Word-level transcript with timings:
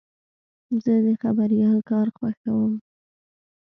زه 0.83 0.93
د 1.05 1.07
خبریال 1.21 1.79
کار 1.89 2.07
خوښوم. 2.17 2.73